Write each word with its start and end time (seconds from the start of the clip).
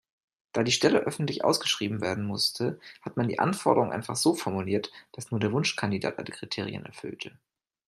Da 0.53 0.63
die 0.63 0.71
Stelle 0.71 1.01
öffentlich 1.01 1.43
ausgeschrieben 1.43 2.01
werden 2.01 2.23
musste, 2.25 2.79
hat 3.03 3.17
man 3.17 3.27
die 3.27 3.37
Anforderungen 3.37 3.91
einfach 3.91 4.15
so 4.15 4.33
formuliert, 4.33 4.91
dass 5.11 5.29
nur 5.29 5.39
der 5.39 5.51
Wunschkandidat 5.51 6.17
alle 6.17 6.31
Kriterien 6.31 6.85
erfüllte. 6.87 7.37